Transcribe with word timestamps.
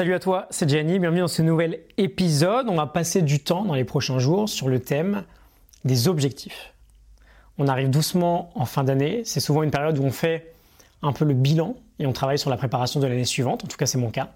Salut 0.00 0.14
à 0.14 0.18
toi, 0.18 0.46
c'est 0.48 0.66
Gianni, 0.66 0.98
bienvenue 0.98 1.20
dans 1.20 1.28
ce 1.28 1.42
nouvel 1.42 1.80
épisode. 1.98 2.70
On 2.70 2.76
va 2.76 2.86
passer 2.86 3.20
du 3.20 3.38
temps 3.38 3.66
dans 3.66 3.74
les 3.74 3.84
prochains 3.84 4.18
jours 4.18 4.48
sur 4.48 4.70
le 4.70 4.80
thème 4.80 5.24
des 5.84 6.08
objectifs. 6.08 6.72
On 7.58 7.68
arrive 7.68 7.90
doucement 7.90 8.50
en 8.54 8.64
fin 8.64 8.82
d'année, 8.82 9.20
c'est 9.26 9.40
souvent 9.40 9.62
une 9.62 9.70
période 9.70 9.98
où 9.98 10.02
on 10.02 10.10
fait 10.10 10.54
un 11.02 11.12
peu 11.12 11.26
le 11.26 11.34
bilan 11.34 11.76
et 11.98 12.06
on 12.06 12.14
travaille 12.14 12.38
sur 12.38 12.48
la 12.48 12.56
préparation 12.56 12.98
de 12.98 13.06
l'année 13.06 13.26
suivante, 13.26 13.62
en 13.62 13.66
tout 13.66 13.76
cas 13.76 13.84
c'est 13.84 13.98
mon 13.98 14.08
cas. 14.08 14.30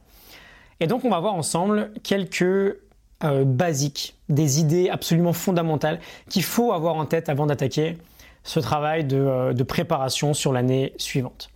Et 0.81 0.87
donc 0.87 1.03
on 1.07 1.09
va 1.09 1.19
voir 1.19 1.33
ensemble 1.33 1.93
quelques 2.03 2.43
euh, 2.43 3.45
basiques, 3.47 4.17
des 4.29 4.61
idées 4.61 4.91
absolument 4.91 5.33
fondamentales 5.33 5.99
qu'il 6.29 6.43
faut 6.43 6.75
avoir 6.75 6.97
en 6.97 7.07
tête 7.07 7.31
avant 7.31 7.47
d'attaquer 7.47 7.97
ce 8.43 8.61
travail 8.61 9.05
de, 9.05 9.17
euh, 9.17 9.53
de 9.55 9.63
préparation 9.63 10.35
sur 10.35 10.53
l'année 10.53 10.93
suivante. 10.99 11.49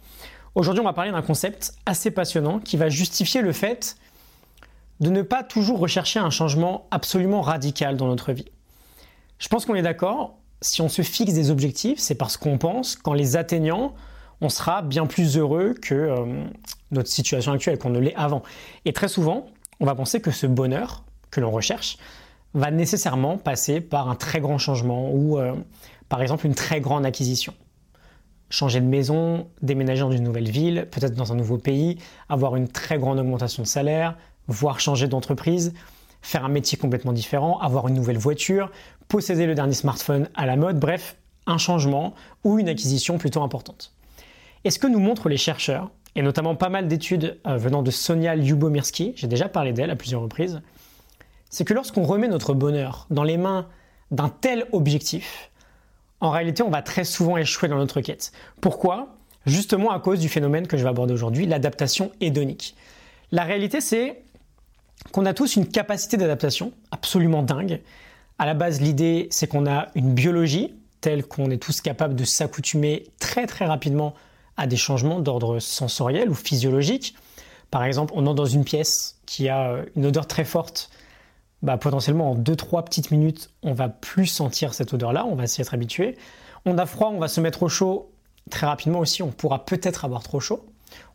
Aujourd'hui, 0.59 0.80
on 0.80 0.84
va 0.86 0.93
parler 0.93 1.12
d'un 1.12 1.22
concept 1.22 1.72
assez 1.86 2.11
passionnant 2.11 2.59
qui 2.59 2.77
va 2.77 2.88
justifier 2.88 3.43
le 3.43 3.52
fait 3.52 3.96
de 4.98 5.09
ne 5.09 5.23
pas 5.23 5.45
toujours 5.45 5.78
rechercher 5.78 6.19
un 6.19 6.30
changement 6.30 6.88
absolument 6.91 7.42
radical 7.42 7.96
dans 7.96 8.09
notre 8.09 8.32
vie. 8.32 8.51
Je 9.38 9.46
pense 9.46 9.65
qu'on 9.65 9.77
est 9.77 9.82
d'accord, 9.82 10.37
si 10.60 10.82
on 10.82 10.88
se 10.88 11.02
fixe 11.02 11.32
des 11.32 11.52
objectifs, 11.52 12.01
c'est 12.01 12.16
parce 12.16 12.37
qu'on 12.37 12.59
pense 12.59 12.96
qu'en 12.96 13.12
les 13.12 13.37
atteignant, 13.37 13.95
on 14.41 14.48
sera 14.48 14.82
bien 14.82 15.06
plus 15.06 15.38
heureux 15.38 15.74
que 15.80 15.95
euh, 15.95 16.45
notre 16.90 17.09
situation 17.09 17.52
actuelle, 17.52 17.79
qu'on 17.79 17.90
ne 17.90 18.01
l'est 18.01 18.16
avant. 18.16 18.43
Et 18.84 18.93
très 18.93 19.06
souvent, 19.06 19.46
on 19.79 19.87
va 19.87 19.95
penser 19.95 20.20
que 20.20 20.32
ce 20.32 20.48
bonheur 20.48 21.04
que 21.30 21.40
l'on 21.40 21.52
recherche 21.52 21.98
va 22.54 22.73
nécessairement 22.73 23.38
passer 23.38 23.80
par 23.80 24.09
un 24.09 24.16
très 24.16 24.40
grand 24.40 24.59
changement 24.59 25.09
ou 25.12 25.38
euh, 25.38 25.54
par 26.09 26.20
exemple 26.20 26.46
une 26.46 26.56
très 26.56 26.80
grande 26.80 27.06
acquisition 27.06 27.54
changer 28.51 28.80
de 28.80 28.87
maison, 28.87 29.48
déménager 29.62 30.01
dans 30.01 30.12
une 30.12 30.25
nouvelle 30.25 30.51
ville, 30.51 30.88
peut-être 30.91 31.15
dans 31.15 31.33
un 31.33 31.37
nouveau 31.37 31.59
pays, 31.59 31.98
avoir 32.29 32.57
une 32.57 32.69
très 32.69 32.98
grande 32.98 33.19
augmentation 33.19 33.62
de 33.62 33.69
salaire, 33.69 34.16
voire 34.47 34.80
changer 34.80 35.07
d'entreprise, 35.07 35.74
faire 36.23 36.45
un 36.45 36.48
métier 36.48 36.79
complètement 36.79 37.12
différent, 37.12 37.59
avoir 37.59 37.88
une 37.88 37.95
nouvelle 37.95 38.18
voiture, 38.18 38.71
posséder 39.09 39.46
le 39.46 39.55
dernier 39.55 39.74
smartphone 39.74 40.29
à 40.35 40.46
la 40.46 40.57
mode, 40.57 40.79
bref, 40.79 41.16
un 41.46 41.59
changement 41.59 42.15
ou 42.45 42.59
une 42.59 42.68
acquisition 42.68 43.18
plutôt 43.18 43.43
importante. 43.43 43.93
Et 44.65 44.71
ce 44.71 44.79
que 44.79 44.87
nous 44.87 45.01
montrent 45.01 45.29
les 45.29 45.37
chercheurs, 45.37 45.90
et 46.15 46.23
notamment 46.23 46.57
pas 46.57 46.68
mal 46.68 46.88
d'études 46.88 47.38
euh, 47.46 47.57
venant 47.57 47.83
de 47.83 47.90
Sonia 47.90 48.35
Lyubomirsky, 48.35 49.12
j'ai 49.15 49.29
déjà 49.29 49.49
parlé 49.49 49.73
d'elle 49.73 49.90
à 49.90 49.96
plusieurs 49.96 50.23
reprises, 50.23 50.60
c'est 51.51 51.65
que 51.65 51.74
lorsqu'on 51.74 52.02
remet 52.02 52.29
notre 52.29 52.55
bonheur 52.55 53.07
dans 53.10 53.23
les 53.23 53.37
mains 53.37 53.68
d'un 54.10 54.29
tel 54.29 54.66
objectif, 54.73 55.51
en 56.21 56.30
réalité, 56.30 56.63
on 56.63 56.71
va 56.71 56.83
très 56.83 57.05
souvent 57.05 57.37
échouer 57.37 57.69
dans 57.69 57.77
notre 57.77 58.01
quête. 58.01 58.33
Pourquoi? 58.61 59.16
Justement 59.47 59.91
à 59.91 60.01
cause 60.01 60.19
du 60.19 60.29
phénomène 60.29 60.66
que 60.66 60.77
je 60.77 60.83
vais 60.83 60.88
aborder 60.88 61.15
aujourd'hui, 61.15 61.47
l'adaptation 61.47 62.11
hédonique. 62.21 62.74
La 63.30 63.45
réalité, 63.45 63.80
c'est 63.80 64.22
qu'on 65.12 65.27
a 65.27 65.34
tous 65.34 65.56
une 65.56 65.69
capacité 65.69 66.16
d'adaptation 66.16 66.72
absolument 66.91 67.43
dingue. 67.43 67.81
À 68.39 68.47
la 68.47 68.55
base, 68.55 68.81
l'idée, 68.81 69.28
c'est 69.31 69.47
qu'on 69.47 69.66
a 69.66 69.89
une 69.94 70.12
biologie 70.12 70.75
telle 71.00 71.25
qu'on 71.25 71.50
est 71.50 71.62
tous 71.62 71.81
capables 71.81 72.15
de 72.15 72.25
s'accoutumer 72.25 73.06
très 73.21 73.47
très 73.47 73.66
rapidement 73.66 74.15
à 74.56 74.66
des 74.66 74.77
changements 74.77 75.21
d'ordre 75.21 75.61
sensoriel 75.61 76.28
ou 76.28 76.34
physiologique. 76.34 77.15
Par 77.71 77.84
exemple, 77.84 78.12
on 78.16 78.27
entre 78.27 78.34
dans 78.34 78.47
une 78.47 78.65
pièce 78.65 79.19
qui 79.25 79.49
a 79.49 79.77
une 79.94 80.06
odeur 80.06 80.27
très 80.27 80.44
forte 80.44 80.91
bah, 81.62 81.76
potentiellement 81.76 82.32
en 82.32 82.37
2-3 82.37 82.84
petites 82.84 83.10
minutes, 83.10 83.50
on 83.62 83.72
va 83.72 83.88
plus 83.88 84.26
sentir 84.26 84.75
cette 84.75 84.92
odeur-là, 84.92 85.26
on 85.26 85.34
va 85.34 85.47
s'y 85.47 85.60
être 85.60 85.75
habitué. 85.75 86.16
On 86.65 86.78
a 86.78 86.87
froid, 86.87 87.10
on 87.12 87.19
va 87.19 87.28
se 87.28 87.41
mettre 87.41 87.62
au 87.62 87.69
chaud 87.69 88.10
très 88.50 88.66
rapidement 88.66 89.00
aussi, 89.00 89.22
on 89.22 89.31
pourra 89.31 89.65
peut-être 89.65 90.04
avoir 90.04 90.22
trop 90.22 90.41
chaud. 90.41 90.65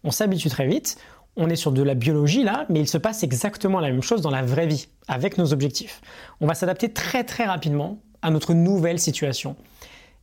On 0.04 0.12
s'habitue 0.12 0.50
très 0.50 0.68
vite, 0.68 0.98
on 1.36 1.50
est 1.50 1.56
sur 1.56 1.72
de 1.72 1.82
la 1.82 1.96
biologie 1.96 2.44
là, 2.44 2.66
mais 2.70 2.80
il 2.80 2.88
se 2.88 2.98
passe 2.98 3.24
exactement 3.24 3.80
la 3.80 3.90
même 3.90 4.04
chose 4.04 4.22
dans 4.22 4.30
la 4.30 4.44
vraie 4.44 4.68
vie, 4.68 4.88
avec 5.08 5.38
nos 5.38 5.52
objectifs. 5.54 6.02
On 6.42 6.48
va 6.48 6.54
s'adapter 6.54 6.92
très 6.92 7.24
très 7.24 7.46
rapidement 7.46 8.00
à 8.22 8.30
notre 8.30 8.54
nouvelle 8.54 9.00
situation. 9.00 9.56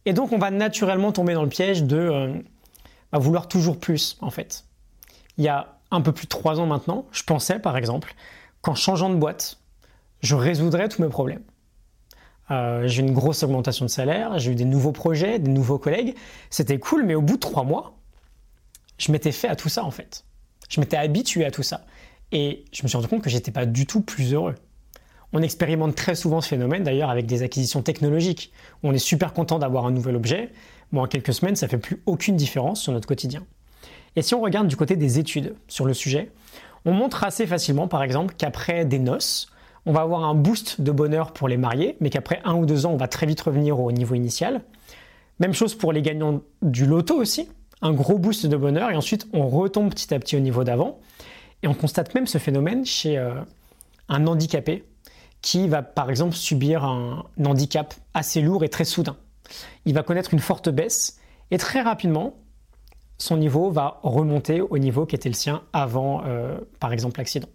Et 0.06 0.12
donc 0.12 0.32
on 0.32 0.38
va 0.38 0.50
naturellement 0.50 1.12
tomber 1.12 1.34
dans 1.34 1.42
le 1.42 1.48
piège 1.48 1.82
de 1.82 1.96
euh, 1.96 2.32
vouloir 3.12 3.48
toujours 3.48 3.78
plus 3.78 4.16
en 4.20 4.30
fait. 4.30 4.64
Il 5.36 5.44
y 5.44 5.48
a 5.48 5.78
un 5.90 6.00
peu 6.00 6.12
plus 6.12 6.26
de 6.26 6.30
3 6.30 6.60
ans 6.60 6.66
maintenant, 6.66 7.06
je 7.10 7.24
pensais 7.24 7.58
par 7.58 7.76
exemple 7.76 8.14
qu'en 8.62 8.74
changeant 8.74 9.10
de 9.10 9.16
boîte, 9.16 9.59
je 10.20 10.34
résoudrais 10.34 10.88
tous 10.88 11.02
mes 11.02 11.08
problèmes. 11.08 11.42
Euh, 12.50 12.86
j'ai 12.88 13.02
eu 13.02 13.06
une 13.06 13.14
grosse 13.14 13.42
augmentation 13.42 13.84
de 13.84 13.90
salaire, 13.90 14.38
j'ai 14.38 14.52
eu 14.52 14.54
des 14.54 14.64
nouveaux 14.64 14.92
projets, 14.92 15.38
des 15.38 15.50
nouveaux 15.50 15.78
collègues. 15.78 16.14
C'était 16.50 16.78
cool, 16.78 17.04
mais 17.04 17.14
au 17.14 17.22
bout 17.22 17.34
de 17.34 17.40
trois 17.40 17.64
mois, 17.64 17.94
je 18.98 19.12
m'étais 19.12 19.32
fait 19.32 19.48
à 19.48 19.56
tout 19.56 19.68
ça 19.68 19.84
en 19.84 19.90
fait. 19.90 20.24
Je 20.68 20.80
m'étais 20.80 20.96
habitué 20.96 21.44
à 21.44 21.50
tout 21.50 21.62
ça. 21.62 21.84
Et 22.32 22.64
je 22.72 22.82
me 22.82 22.88
suis 22.88 22.96
rendu 22.96 23.08
compte 23.08 23.22
que 23.22 23.30
j'étais 23.30 23.50
pas 23.50 23.66
du 23.66 23.86
tout 23.86 24.00
plus 24.00 24.34
heureux. 24.34 24.54
On 25.32 25.42
expérimente 25.42 25.94
très 25.94 26.14
souvent 26.14 26.40
ce 26.40 26.48
phénomène 26.48 26.82
d'ailleurs 26.82 27.10
avec 27.10 27.26
des 27.26 27.42
acquisitions 27.42 27.82
technologiques. 27.82 28.52
On 28.82 28.92
est 28.92 28.98
super 28.98 29.32
content 29.32 29.58
d'avoir 29.58 29.86
un 29.86 29.90
nouvel 29.90 30.16
objet. 30.16 30.50
Bon, 30.92 31.02
en 31.02 31.06
quelques 31.06 31.32
semaines, 31.32 31.56
ça 31.56 31.68
fait 31.68 31.78
plus 31.78 32.02
aucune 32.06 32.36
différence 32.36 32.82
sur 32.82 32.92
notre 32.92 33.06
quotidien. 33.06 33.44
Et 34.16 34.22
si 34.22 34.34
on 34.34 34.40
regarde 34.40 34.66
du 34.66 34.76
côté 34.76 34.96
des 34.96 35.20
études 35.20 35.54
sur 35.68 35.84
le 35.84 35.94
sujet, 35.94 36.32
on 36.84 36.92
montre 36.92 37.22
assez 37.22 37.46
facilement 37.46 37.86
par 37.86 38.02
exemple 38.02 38.34
qu'après 38.36 38.84
des 38.84 38.98
noces, 38.98 39.48
on 39.86 39.92
va 39.92 40.02
avoir 40.02 40.24
un 40.24 40.34
boost 40.34 40.80
de 40.80 40.92
bonheur 40.92 41.32
pour 41.32 41.48
les 41.48 41.56
mariés, 41.56 41.96
mais 42.00 42.10
qu'après 42.10 42.40
un 42.44 42.54
ou 42.54 42.66
deux 42.66 42.86
ans, 42.86 42.92
on 42.92 42.96
va 42.96 43.08
très 43.08 43.26
vite 43.26 43.40
revenir 43.40 43.80
au 43.80 43.92
niveau 43.92 44.14
initial. 44.14 44.62
Même 45.38 45.54
chose 45.54 45.74
pour 45.74 45.92
les 45.92 46.02
gagnants 46.02 46.42
du 46.62 46.86
loto 46.86 47.14
aussi, 47.14 47.48
un 47.82 47.92
gros 47.92 48.18
boost 48.18 48.46
de 48.46 48.56
bonheur, 48.56 48.90
et 48.90 48.96
ensuite 48.96 49.26
on 49.32 49.48
retombe 49.48 49.90
petit 49.90 50.12
à 50.12 50.18
petit 50.18 50.36
au 50.36 50.40
niveau 50.40 50.64
d'avant. 50.64 50.98
Et 51.62 51.68
on 51.68 51.74
constate 51.74 52.14
même 52.14 52.26
ce 52.26 52.38
phénomène 52.38 52.84
chez 52.84 53.18
euh, 53.18 53.34
un 54.08 54.26
handicapé 54.26 54.84
qui 55.42 55.68
va 55.68 55.82
par 55.82 56.10
exemple 56.10 56.34
subir 56.34 56.84
un 56.84 57.24
handicap 57.42 57.94
assez 58.12 58.42
lourd 58.42 58.64
et 58.64 58.68
très 58.68 58.84
soudain. 58.84 59.16
Il 59.86 59.94
va 59.94 60.02
connaître 60.02 60.34
une 60.34 60.40
forte 60.40 60.68
baisse 60.68 61.18
et 61.50 61.58
très 61.58 61.80
rapidement, 61.80 62.34
son 63.18 63.36
niveau 63.36 63.70
va 63.70 63.98
remonter 64.02 64.60
au 64.60 64.78
niveau 64.78 65.06
qui 65.06 65.14
était 65.14 65.28
le 65.28 65.34
sien 65.34 65.62
avant, 65.72 66.22
euh, 66.24 66.58
par 66.78 66.92
exemple, 66.92 67.18
l'accident. 67.18 67.48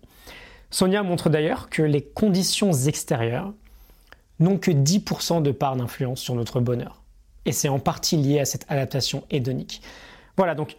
Sonia 0.72 1.04
montre 1.04 1.30
d'ailleurs 1.30 1.70
que 1.70 1.82
les 1.82 2.02
conditions 2.02 2.74
extérieures 2.74 3.54
n'ont 4.40 4.58
que 4.58 4.72
10% 4.72 5.42
de 5.42 5.52
part 5.52 5.76
d'influence 5.76 6.20
sur 6.20 6.36
notre 6.36 6.60
bonheur. 6.60 7.02
Et 7.46 7.52
c'est 7.52 7.70
en 7.70 7.80
partie 7.80 8.18
lié 8.18 8.40
à 8.40 8.46
cette 8.46 8.66
adaptation 8.70 9.24
hédonique. 9.30 9.82
Voilà, 10.38 10.56
donc 10.56 10.78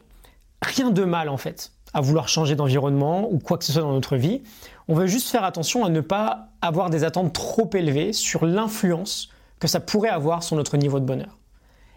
rien 0.63 0.91
de 0.91 1.05
mal 1.05 1.29
en 1.29 1.37
fait 1.37 1.73
à 1.95 2.01
vouloir 2.01 2.29
changer 2.29 2.57
d'environnement 2.57 3.31
ou 3.33 3.39
quoi 3.39 3.57
que 3.57 3.65
ce 3.65 3.73
soit 3.73 3.83
dans 3.83 3.93
notre 3.93 4.17
vie. 4.17 4.43
On 4.89 4.95
veut 4.95 5.07
juste 5.07 5.29
faire 5.29 5.45
attention 5.45 5.85
à 5.85 5.89
ne 5.89 6.01
pas 6.01 6.49
avoir 6.61 6.91
des 6.91 7.05
attentes 7.05 7.33
trop 7.33 7.71
élevées 7.73 8.13
sur 8.13 8.45
l'influence 8.45 9.31
que 9.61 9.69
ça 9.69 9.81
pourrait 9.81 10.11
avoir 10.11 10.43
sur 10.43 10.57
notre 10.57 10.77
niveau 10.77 11.01
de 11.01 11.07
bonheur. 11.07 11.39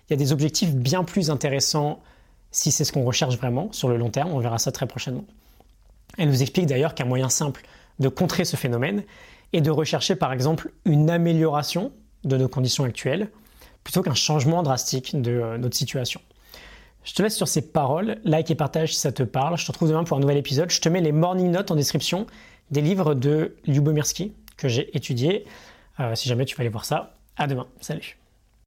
Il 0.08 0.14
y 0.14 0.16
a 0.16 0.18
des 0.18 0.32
objectifs 0.32 0.74
bien 0.74 1.04
plus 1.04 1.30
intéressants 1.30 2.00
si 2.52 2.72
c'est 2.72 2.86
ce 2.86 2.92
qu'on 2.92 3.04
recherche 3.04 3.38
vraiment 3.38 3.72
sur 3.72 3.90
le 3.90 3.98
long 3.98 4.10
terme, 4.10 4.32
on 4.32 4.40
verra 4.40 4.58
ça 4.58 4.72
très 4.72 4.88
prochainement. 4.88 5.26
Elle 6.18 6.30
nous 6.30 6.42
explique 6.42 6.66
d'ailleurs 6.66 6.96
qu'un 6.96 7.06
moyen 7.06 7.30
simple 7.30 7.64
de 8.00 8.10
contrer 8.10 8.46
ce 8.46 8.56
phénomène 8.56 9.04
et 9.54 9.62
de 9.62 9.72
rechercher 9.72 10.16
par 10.16 10.34
exemple 10.34 10.72
une 10.86 11.10
amélioration 11.10 11.92
de 12.24 12.38
nos 12.38 12.48
conditions 12.48 12.84
actuelles 12.84 13.30
plutôt 13.84 14.02
qu'un 14.02 14.14
changement 14.14 14.64
drastique 14.64 15.20
de 15.20 15.32
euh, 15.32 15.58
notre 15.58 15.76
situation. 15.76 16.22
Je 17.04 17.14
te 17.14 17.24
laisse 17.24 17.36
sur 17.36 17.48
ces 17.48 17.72
paroles, 17.72 18.20
like 18.24 18.52
et 18.52 18.56
partage 18.56 18.94
si 18.94 19.00
ça 19.00 19.12
te 19.12 19.24
parle. 19.24 19.58
Je 19.58 19.66
te 19.66 19.72
retrouve 19.72 19.90
demain 19.90 20.04
pour 20.04 20.18
un 20.18 20.20
nouvel 20.20 20.38
épisode. 20.38 20.70
Je 20.70 20.82
te 20.82 20.90
mets 20.90 21.02
les 21.02 21.14
morning 21.14 21.50
notes 21.50 21.72
en 21.72 21.76
description 21.76 22.28
des 22.72 22.82
livres 22.82 23.16
de 23.16 23.56
Lyubomirsky 23.66 24.34
que 24.58 24.68
j'ai 24.68 24.96
étudiés. 24.96 25.46
Euh, 26.00 26.14
si 26.16 26.30
jamais 26.30 26.46
tu 26.46 26.56
vas 26.56 26.62
aller 26.62 26.70
voir 26.70 26.86
ça. 26.86 27.16
À 27.38 27.48
demain. 27.48 27.68
Salut. 27.80 28.19